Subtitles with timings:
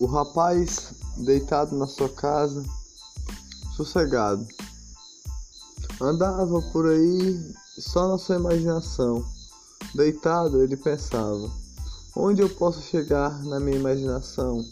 [0.00, 2.64] O rapaz deitado na sua casa,
[3.76, 4.48] sossegado,
[6.00, 9.22] andava por aí só na sua imaginação.
[9.94, 11.52] Deitado, ele pensava:
[12.16, 14.64] onde eu posso chegar na minha imaginação?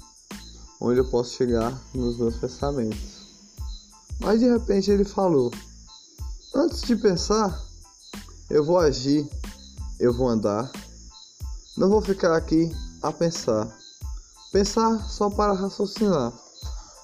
[0.80, 3.29] Onde eu posso chegar nos meus pensamentos?
[4.21, 5.53] Mas de repente ele falou:
[6.55, 7.63] Antes de pensar,
[8.49, 9.29] eu vou agir,
[10.01, 10.73] eu vou andar.
[11.77, 13.77] Não vou ficar aqui a pensar.
[14.51, 16.33] Pensar só para raciocinar.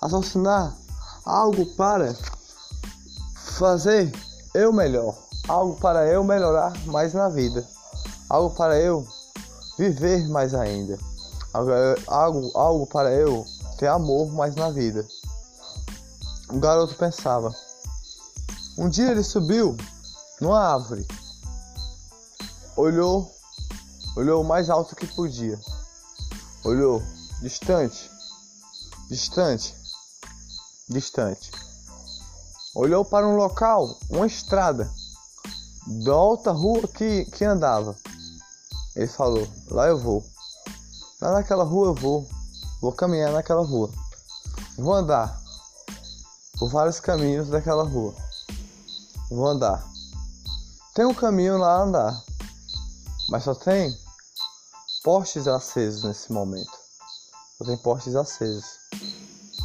[0.01, 0.75] Raciocinar
[1.25, 2.17] algo para
[3.34, 4.11] fazer
[4.55, 5.15] eu melhor.
[5.47, 7.67] Algo para eu melhorar mais na vida.
[8.30, 9.07] Algo para eu
[9.79, 10.98] viver mais ainda.
[12.07, 13.45] Algo, algo, para eu
[13.79, 15.06] ter amor mais na vida.
[16.48, 17.55] O garoto pensava.
[18.79, 19.77] Um dia ele subiu
[20.41, 21.06] numa árvore.
[22.75, 23.31] Olhou,
[24.17, 25.61] olhou o mais alto que podia.
[26.65, 27.03] Olhou
[27.41, 28.11] distante,
[29.09, 29.75] distante,
[30.89, 31.51] distante.
[32.75, 34.91] Olhou para um local, uma estrada,
[36.05, 37.97] da outra rua que, que andava.
[38.97, 40.25] Ele falou: Lá eu vou.
[41.21, 42.29] Lá naquela rua eu vou.
[42.81, 43.91] Vou caminhar naquela rua.
[44.77, 45.41] Vou andar
[46.59, 48.15] por vários caminhos daquela rua.
[49.31, 49.85] Vou andar.
[50.95, 52.25] Tem um caminho lá a andar,
[53.29, 53.97] mas só tem
[55.03, 56.73] postes acesos nesse momento
[57.65, 58.79] tem postes acesos.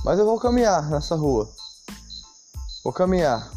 [0.04, 1.50] Mas eu vou caminhar nessa rua.
[2.84, 3.52] Vou caminhar.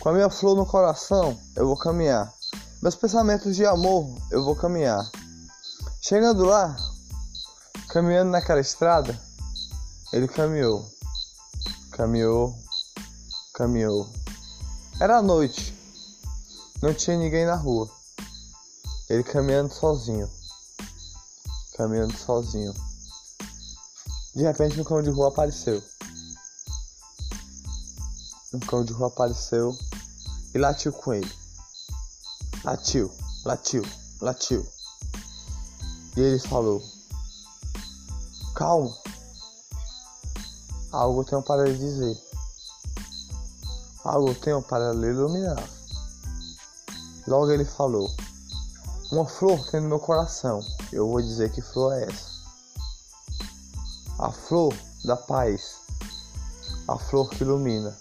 [0.00, 2.32] Com a minha flor no coração, eu vou caminhar.
[2.80, 5.08] Meus pensamentos de amor, eu vou caminhar.
[6.00, 6.76] Chegando lá,
[7.88, 9.20] caminhando naquela estrada,
[10.12, 10.84] ele caminhou.
[11.92, 12.56] Caminhou,
[13.54, 14.08] caminhou.
[15.00, 15.74] Era noite.
[16.82, 17.88] Não tinha ninguém na rua.
[19.08, 20.28] Ele caminhando sozinho.
[21.76, 22.74] Caminhando sozinho.
[24.34, 25.82] De repente um cão de rua apareceu.
[28.54, 29.76] Um cão de rua apareceu
[30.54, 31.30] e latiu com ele.
[32.64, 33.12] Latiu,
[33.44, 33.84] latiu,
[34.22, 34.66] latiu.
[36.16, 36.82] E ele falou:
[38.54, 38.96] Calma.
[40.90, 42.18] Algo tenho para lhe dizer.
[44.02, 45.68] Algo tenho para lhe iluminar.
[47.26, 48.10] Logo ele falou:
[49.10, 50.60] Uma flor tem no meu coração.
[50.90, 52.32] Eu vou dizer que flor é essa
[54.22, 54.72] a flor
[55.04, 55.80] da paz,
[56.86, 57.98] a flor que ilumina,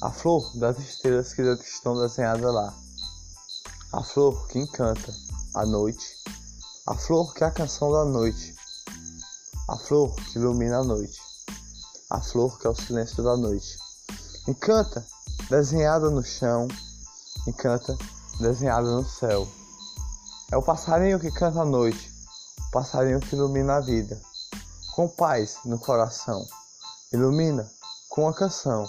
[0.00, 2.72] a flor das estrelas que estão desenhadas lá,
[3.92, 5.12] a flor que encanta
[5.56, 6.06] a noite,
[6.86, 8.54] a flor que é a canção da noite,
[9.68, 11.20] a flor que ilumina a noite,
[12.10, 13.76] a flor que é o silêncio da noite.
[14.46, 15.04] Encanta
[15.50, 16.68] desenhada no chão,
[17.48, 17.98] encanta
[18.38, 19.48] desenhada no céu.
[20.52, 22.08] É o passarinho que canta a noite,
[22.68, 24.16] o passarinho que ilumina a vida
[24.94, 26.46] com paz no coração.
[27.12, 27.68] Ilumina
[28.08, 28.88] com uma canção.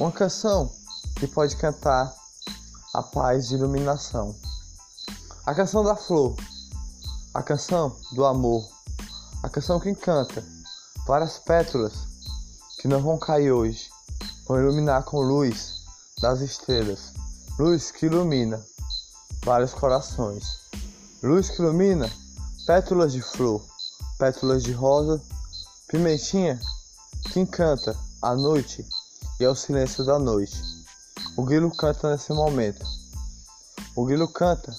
[0.00, 0.68] Uma canção
[1.16, 2.12] que pode cantar
[2.92, 4.34] a paz de iluminação.
[5.46, 6.34] A canção da flor.
[7.32, 8.68] A canção do amor.
[9.44, 10.44] A canção que encanta
[11.06, 11.92] várias pétalas
[12.80, 13.88] que não vão cair hoje.
[14.48, 15.82] Vão iluminar com luz
[16.20, 17.12] das estrelas.
[17.60, 18.60] Luz que ilumina
[19.44, 20.68] vários corações.
[21.22, 22.10] Luz que ilumina
[22.66, 23.62] pétalas de flor
[24.18, 25.20] pétalas de rosa,
[25.88, 26.60] pimentinha
[27.30, 28.86] que encanta a noite
[29.38, 30.60] e é o silêncio da noite.
[31.36, 32.84] O grilo canta nesse momento.
[33.94, 34.74] O grilo canta.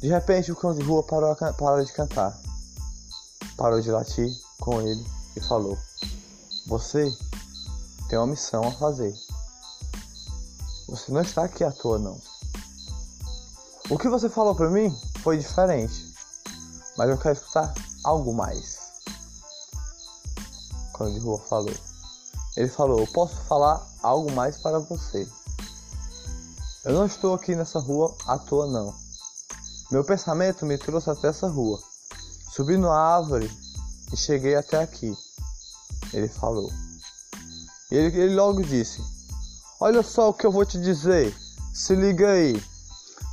[0.00, 2.36] De repente o cão de rua parou, parou de cantar.
[3.56, 4.30] Parou de latir
[4.60, 5.04] com ele
[5.36, 5.78] e falou:
[6.66, 7.12] Você
[8.08, 9.14] tem uma missão a fazer.
[10.88, 12.18] Você não está aqui à toa não.
[13.90, 16.14] O que você falou para mim foi diferente.
[16.96, 17.72] Mas eu quero escutar
[18.04, 18.78] algo mais.
[20.92, 21.74] Quando rua falou.
[22.56, 25.28] Ele falou: Eu posso falar algo mais para você.
[26.84, 28.94] Eu não estou aqui nessa rua à toa, não.
[29.90, 31.78] Meu pensamento me trouxe até essa rua.
[32.52, 33.50] Subi na árvore
[34.12, 35.14] e cheguei até aqui.
[36.12, 36.70] Ele falou.
[37.90, 39.00] E ele, ele logo disse:
[39.80, 41.34] Olha só o que eu vou te dizer.
[41.72, 42.62] Se liga aí.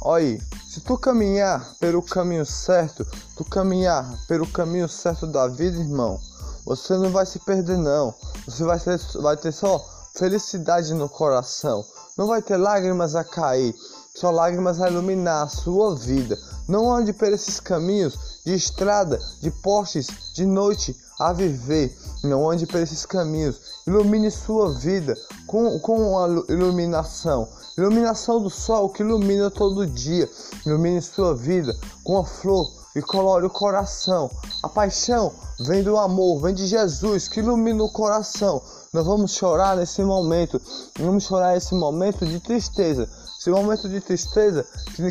[0.02, 0.40] Olha,
[0.76, 3.08] se tu caminhar pelo caminho certo,
[3.38, 6.20] tu caminhar pelo caminho certo da vida, irmão,
[6.66, 8.14] você não vai se perder não.
[8.46, 9.80] Você vai ter, vai ter só
[10.18, 11.82] felicidade no coração.
[12.18, 13.74] Não vai ter lágrimas a cair,
[14.16, 16.38] só lágrimas a iluminar a sua vida.
[16.68, 21.96] Não ande por esses caminhos de estrada, de postes, de noite a viver.
[22.24, 23.60] Não ande por esses caminhos.
[23.86, 25.16] Ilumine sua vida
[25.46, 27.48] com, com a iluminação.
[27.78, 30.30] Iluminação do sol que ilumina todo dia.
[30.66, 32.66] Ilumine sua vida com a flor
[32.96, 34.32] e colore o coração.
[34.64, 38.62] A paixão vem do amor, vem de Jesus que ilumina o coração.
[38.94, 40.62] Nós vamos chorar nesse momento,
[40.98, 43.10] vamos chorar esse momento de tristeza,
[43.46, 44.66] esse momento de tristeza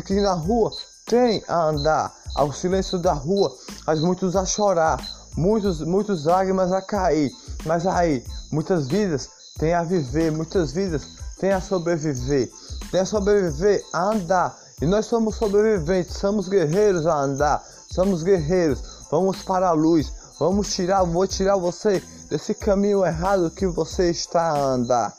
[0.05, 0.69] que, na rua
[1.05, 3.55] tem a andar, ao silêncio da rua,
[3.87, 4.99] as muitos a chorar,
[5.37, 7.31] muitos, muitos lágrimas a cair,
[7.65, 11.07] mas aí muitas vidas têm a viver, muitas vidas
[11.39, 12.51] têm a sobreviver,
[12.91, 14.57] têm a sobreviver a andar.
[14.81, 19.07] E nós somos sobreviventes, somos guerreiros a andar, somos guerreiros.
[19.09, 24.41] Vamos para a luz, vamos tirar, vou tirar você desse caminho errado que você está
[24.41, 25.15] a andar.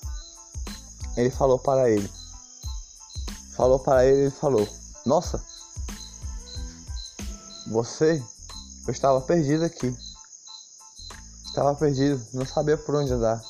[1.16, 2.10] Ele falou para ele.
[3.56, 4.68] Falou para ele, ele falou:
[5.04, 5.42] Nossa,
[7.68, 8.22] você,
[8.86, 9.96] eu estava perdido aqui.
[11.46, 13.42] Estava perdido, não sabia por onde andar.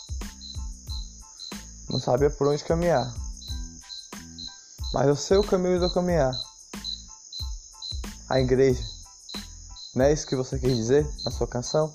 [1.91, 3.13] Não sabia por onde caminhar.
[4.95, 6.33] Mas eu sei o caminho do caminhar.
[8.29, 8.83] A igreja.
[9.95, 11.93] Não é isso que você quis dizer na sua canção?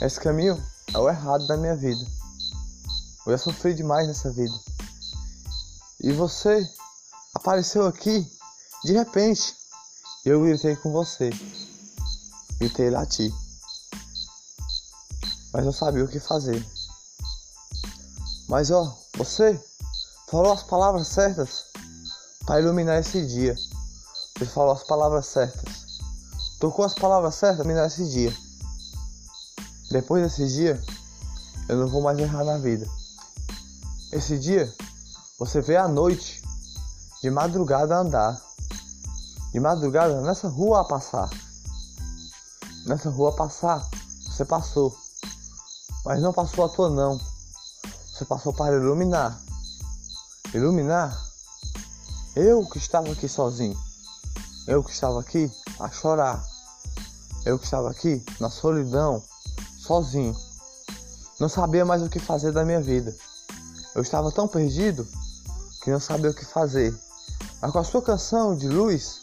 [0.00, 0.62] Esse caminho
[0.94, 2.06] é o errado da minha vida.
[3.26, 4.54] Eu já sofri demais nessa vida.
[6.00, 6.68] E você
[7.34, 8.26] apareceu aqui
[8.84, 9.56] de repente.
[10.24, 11.30] Eu gritei com você.
[12.58, 13.32] Gritei lati.
[15.52, 16.64] Mas não sabia o que fazer.
[18.48, 19.60] Mas ó, você
[20.28, 21.64] falou as palavras certas
[22.46, 23.56] para iluminar esse dia.
[24.36, 25.98] Você falou as palavras certas.
[26.60, 28.36] Tocou as palavras certas para iluminar esse dia.
[29.90, 30.80] Depois desse dia,
[31.68, 32.86] eu não vou mais errar na vida.
[34.12, 34.72] Esse dia,
[35.38, 36.42] você vê à noite,
[37.22, 38.40] de madrugada andar.
[39.52, 41.30] De madrugada, nessa rua a passar.
[42.86, 43.88] Nessa rua a passar,
[44.26, 44.96] você passou.
[46.04, 47.20] Mas não passou à toa não.
[48.12, 49.40] Você passou para iluminar.
[50.52, 51.28] Iluminar
[52.34, 53.76] eu que estava aqui sozinho.
[54.66, 55.50] Eu que estava aqui
[55.80, 56.44] a chorar.
[57.44, 59.22] Eu que estava aqui na solidão
[59.78, 60.36] sozinho.
[61.40, 63.14] Não sabia mais o que fazer da minha vida.
[63.94, 65.04] Eu estava tão perdido
[65.88, 66.94] que não sabia o que fazer.
[67.62, 69.22] Mas com a sua canção de luz,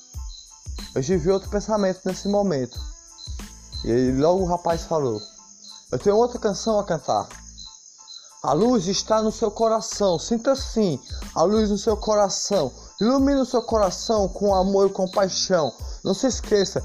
[0.95, 2.79] eu tive outro pensamento nesse momento.
[3.83, 5.21] E logo o rapaz falou:
[5.91, 7.29] Eu tenho outra canção a cantar.
[8.43, 10.17] A luz está no seu coração.
[10.17, 10.99] Sinta assim
[11.35, 12.71] a luz no seu coração.
[12.99, 15.71] Ilumine o seu coração com amor e compaixão.
[16.03, 16.83] Não se esqueça,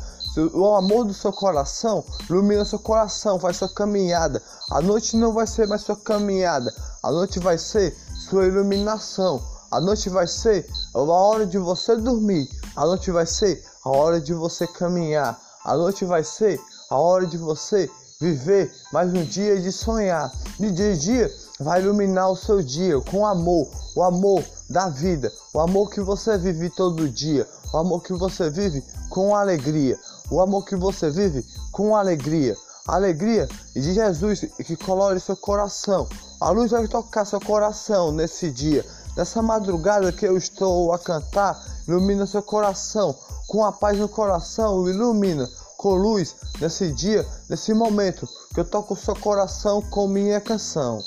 [0.52, 4.42] o amor do seu coração ilumina seu coração, faz sua caminhada.
[4.70, 7.96] A noite não vai ser mais sua caminhada, a noite vai ser
[8.28, 9.59] sua iluminação.
[9.70, 14.20] A noite vai ser a hora de você dormir, a noite vai ser a hora
[14.20, 17.90] de você caminhar, a noite vai ser a hora de você
[18.20, 20.30] viver mais um dia de sonhar.
[20.58, 25.60] De dia dia vai iluminar o seu dia com amor, o amor da vida, o
[25.60, 29.98] amor que você vive todo dia, o amor que você vive com alegria
[30.30, 32.56] o amor que você vive com alegria.
[32.86, 36.08] A alegria de Jesus que colore seu coração.
[36.40, 38.84] A luz vai tocar seu coração nesse dia.
[39.16, 43.14] Nessa madrugada que eu estou a cantar, ilumina seu coração.
[43.48, 48.94] Com a paz no coração, ilumina com luz nesse dia, nesse momento que eu toco
[48.94, 51.02] seu coração com minha canção.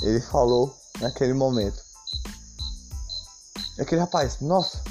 [0.00, 1.82] Ele falou naquele momento.
[3.76, 4.82] E aquele rapaz, nossa,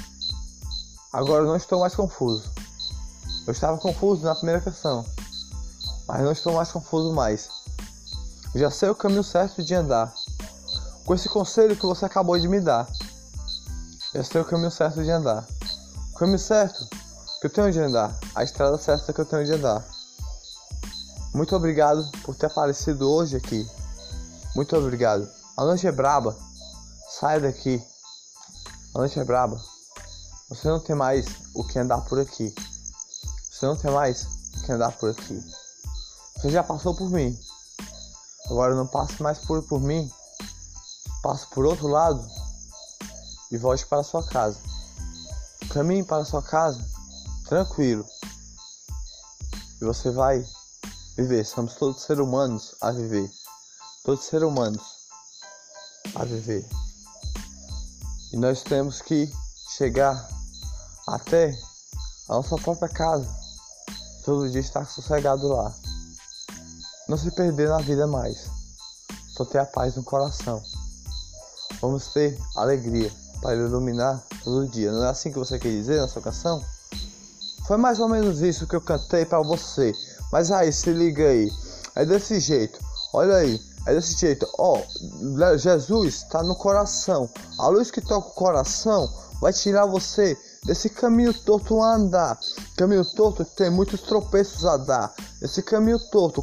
[1.12, 2.50] agora eu não estou mais confuso.
[3.46, 5.04] Eu estava confuso na primeira canção,
[6.06, 7.48] mas não estou mais confuso mais.
[8.54, 10.14] Já sei o caminho certo de andar.
[11.08, 12.86] Com esse conselho que você acabou de me dar,
[14.12, 15.48] eu sei o caminho certo de andar.
[16.12, 16.86] O caminho certo
[17.40, 19.82] que eu tenho de andar, a estrada certa que eu tenho de andar.
[21.32, 23.66] Muito obrigado por ter aparecido hoje aqui.
[24.54, 25.26] Muito obrigado.
[25.56, 26.36] A noite é braba.
[27.18, 27.82] Sai daqui.
[28.94, 29.58] A noite é braba.
[30.50, 31.24] Você não tem mais
[31.54, 32.54] o que andar por aqui.
[33.50, 34.26] Você não tem mais
[34.62, 35.42] que andar por aqui.
[36.36, 37.34] Você já passou por mim.
[38.50, 40.12] Agora não passe mais por, por mim.
[41.22, 42.24] Passe por outro lado
[43.50, 44.58] e volte para sua casa.
[45.70, 46.84] Caminhe para sua casa
[47.48, 48.04] tranquilo.
[49.80, 50.44] E você vai
[51.16, 51.44] viver.
[51.44, 53.30] Somos todos seres humanos a viver.
[54.04, 54.82] Todos seres humanos
[56.14, 56.68] a viver.
[58.32, 59.30] E nós temos que
[59.76, 60.28] chegar
[61.06, 61.58] até
[62.28, 63.38] a nossa própria casa
[64.28, 65.74] todo dia estar sossegado lá.
[67.08, 68.50] Não se perder na vida mais.
[69.34, 70.62] Só ter a paz no coração.
[71.80, 74.90] Vamos ter alegria para iluminar todo dia.
[74.92, 76.62] Não é assim que você quer dizer na sua canção?
[77.66, 79.92] Foi mais ou menos isso que eu cantei para você.
[80.32, 81.50] Mas aí, se liga aí.
[81.94, 82.78] É desse jeito.
[83.12, 83.60] Olha aí.
[83.86, 84.46] É desse jeito.
[84.58, 87.28] Ó, oh, Jesus está no coração.
[87.58, 89.08] A luz que toca o coração
[89.40, 92.38] vai tirar você desse caminho torto a andar.
[92.76, 95.14] Caminho torto tem muitos tropeços a dar.
[95.40, 96.42] Esse caminho torto,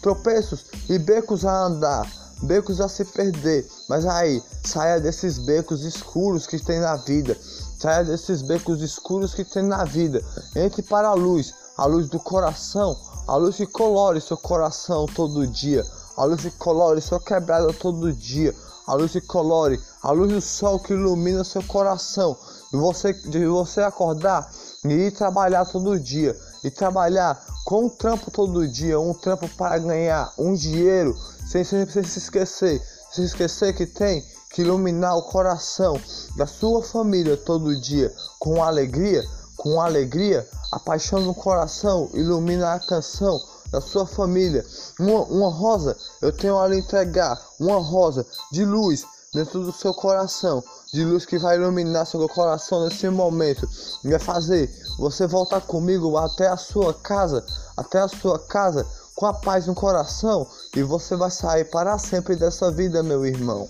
[0.00, 2.10] tropeços e becos a andar,
[2.42, 3.68] becos a se perder.
[3.92, 7.36] Mas aí, saia desses becos escuros que tem na vida.
[7.78, 10.24] Saia desses becos escuros que tem na vida.
[10.56, 12.96] Entre para a luz, a luz do coração,
[13.28, 15.84] a luz que colore seu coração todo dia.
[16.16, 18.54] A luz que colore sua quebrada todo dia.
[18.86, 22.34] A luz que colore, a luz do sol que ilumina seu coração.
[22.72, 24.50] E você, de você acordar
[24.86, 26.34] e ir trabalhar todo dia.
[26.64, 31.14] E trabalhar com um trampo todo dia, um trampo para ganhar um dinheiro,
[31.46, 32.82] sem, sem, sem se esquecer,
[33.12, 36.00] sem esquecer que tem que iluminar o coração
[36.36, 39.22] da sua família todo dia com alegria,
[39.56, 43.40] com alegria, a paixão no coração ilumina a canção
[43.70, 44.64] da sua família.
[44.98, 49.94] Uma, uma rosa, eu tenho a lhe entregar, uma rosa de luz dentro do seu
[49.94, 53.66] coração, de luz que vai iluminar seu coração nesse momento,
[54.04, 57.44] vai fazer você voltar comigo até a sua casa,
[57.76, 62.36] até a sua casa com a paz no coração, e você vai sair para sempre
[62.36, 63.68] dessa vida, meu irmão.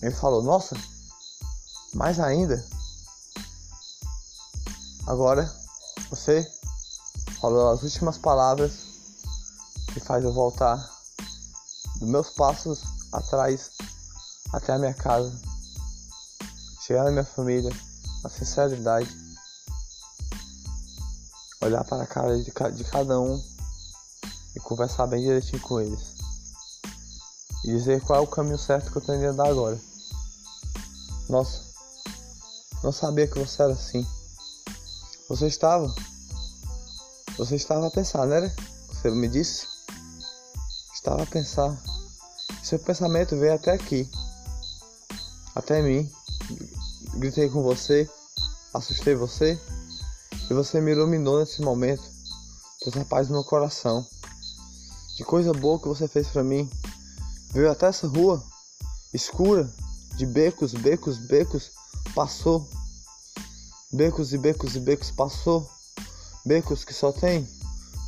[0.00, 0.76] Ele falou: Nossa,
[1.94, 2.64] mais ainda.
[5.06, 5.50] Agora
[6.10, 6.46] você
[7.40, 8.72] falou as últimas palavras
[9.92, 10.76] que faz eu voltar
[11.96, 12.82] dos meus passos
[13.12, 13.70] atrás
[14.52, 15.32] até a minha casa,
[16.86, 17.70] chegar na minha família,
[18.22, 19.10] na sinceridade,
[21.62, 22.50] olhar para a cara de,
[22.84, 23.51] cada um
[24.62, 26.14] conversar bem direitinho com eles.
[27.64, 29.78] E dizer qual é o caminho certo que eu tenho de andar agora.
[31.28, 31.62] Nossa,
[32.82, 34.06] não sabia que você era assim.
[35.28, 35.94] Você estava.
[37.38, 38.54] Você estava a pensar, né?
[38.88, 39.66] Você me disse?
[40.92, 41.80] Estava a pensar.
[42.62, 44.10] Seu pensamento veio até aqui.
[45.54, 46.10] Até mim.
[47.14, 48.08] Gritei com você.
[48.74, 49.58] Assustei você.
[50.50, 52.02] E você me iluminou nesse momento.
[52.80, 54.06] Trouxe paz no meu coração.
[55.16, 56.68] Que coisa boa que você fez para mim.
[57.52, 58.42] Veio até essa rua
[59.12, 59.70] escura,
[60.16, 61.70] de becos, becos, becos,
[62.14, 62.66] passou.
[63.92, 65.70] Becos e becos e becos passou.
[66.46, 67.46] Becos que só tem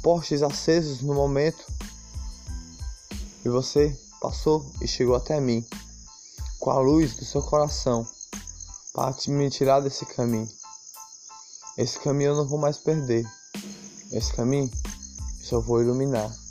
[0.03, 1.65] postes acesos no momento.
[3.45, 5.63] E você passou e chegou até mim
[6.59, 8.09] com a luz do seu coração
[8.95, 10.49] para me tirar desse caminho.
[11.77, 13.27] Esse caminho eu não vou mais perder.
[14.11, 14.71] Esse caminho
[15.41, 16.44] eu só vou iluminar.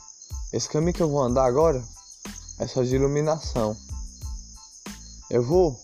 [0.53, 1.83] Esse caminho que eu vou andar agora
[2.59, 3.75] é só de iluminação.
[5.27, 5.75] Eu vou,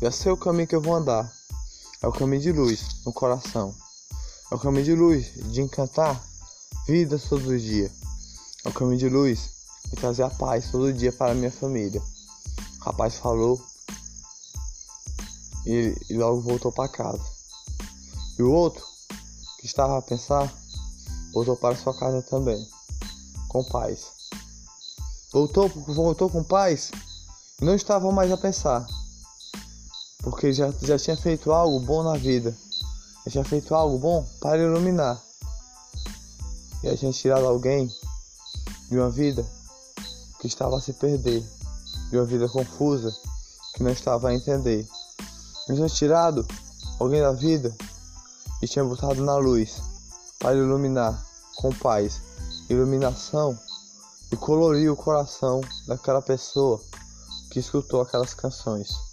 [0.00, 1.28] já sei o caminho que eu vou andar.
[2.00, 3.74] É o caminho de luz no coração.
[4.48, 6.24] É o caminho de luz de encantar
[6.86, 7.90] vidas todo dia.
[8.64, 9.50] É o caminho de luz
[9.86, 12.00] de trazer a paz todo dia para minha família.
[12.80, 13.60] O rapaz falou
[15.66, 17.24] e, e logo voltou para casa.
[18.38, 18.84] E o outro,
[19.58, 20.48] que estava a pensar,
[21.34, 22.64] voltou para sua casa também
[23.50, 24.12] com paz.
[25.32, 26.90] Voltou, voltou com paz
[27.60, 28.86] não estava mais a pensar,
[30.22, 32.56] porque já, já tinha feito algo bom na vida,
[33.26, 35.20] já tinha feito algo bom para iluminar.
[36.82, 37.92] E já tinha tirado alguém
[38.88, 39.44] de uma vida
[40.40, 41.44] que estava a se perder,
[42.08, 43.14] de uma vida confusa
[43.74, 44.88] que não estava a entender.
[45.68, 46.46] Já tinha tirado
[46.98, 47.76] alguém da vida
[48.62, 49.82] e tinha botado na luz
[50.38, 51.22] para iluminar
[51.56, 52.29] com paz
[52.70, 53.58] iluminação
[54.32, 56.80] e colorir o coração daquela pessoa
[57.50, 59.09] que escutou aquelas canções.